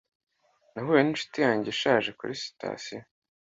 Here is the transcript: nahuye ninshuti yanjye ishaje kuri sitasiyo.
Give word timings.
nahuye 0.73 1.01
ninshuti 1.03 1.37
yanjye 1.45 1.67
ishaje 1.75 2.09
kuri 2.19 2.33
sitasiyo. 2.43 3.01